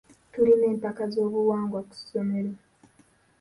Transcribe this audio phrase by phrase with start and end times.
[0.31, 2.51] Tulina empaka z'obuwangwa ku ssomero.